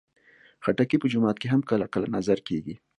خټکی 0.63 0.97
په 0.99 1.07
جومات 1.11 1.37
کې 1.41 1.47
هم 1.53 1.61
کله 1.69 1.85
کله 1.93 2.07
نذر 2.15 2.39
کېږي. 2.47 2.75